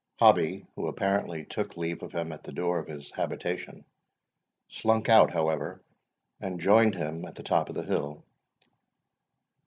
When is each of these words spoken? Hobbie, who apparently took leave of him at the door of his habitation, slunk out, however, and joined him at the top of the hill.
Hobbie, 0.17 0.65
who 0.75 0.87
apparently 0.87 1.45
took 1.45 1.77
leave 1.77 2.01
of 2.01 2.11
him 2.11 2.31
at 2.31 2.41
the 2.41 2.51
door 2.51 2.79
of 2.79 2.87
his 2.87 3.11
habitation, 3.11 3.85
slunk 4.67 5.09
out, 5.09 5.29
however, 5.31 5.83
and 6.39 6.59
joined 6.59 6.95
him 6.95 7.23
at 7.23 7.35
the 7.35 7.43
top 7.43 7.69
of 7.69 7.75
the 7.75 7.83
hill. 7.85 8.25